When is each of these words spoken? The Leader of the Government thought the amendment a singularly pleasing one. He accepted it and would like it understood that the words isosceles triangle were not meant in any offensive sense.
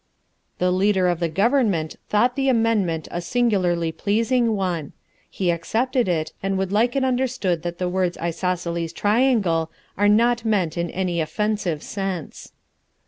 The 0.57 0.71
Leader 0.71 1.07
of 1.07 1.19
the 1.19 1.29
Government 1.29 1.95
thought 2.09 2.35
the 2.35 2.49
amendment 2.49 3.07
a 3.11 3.21
singularly 3.21 3.91
pleasing 3.91 4.55
one. 4.55 4.93
He 5.29 5.51
accepted 5.51 6.07
it 6.07 6.33
and 6.41 6.57
would 6.57 6.71
like 6.71 6.95
it 6.95 7.03
understood 7.03 7.61
that 7.61 7.77
the 7.77 7.87
words 7.87 8.17
isosceles 8.17 8.93
triangle 8.93 9.69
were 9.95 10.09
not 10.09 10.43
meant 10.43 10.75
in 10.75 10.89
any 10.89 11.21
offensive 11.21 11.83
sense. 11.83 12.51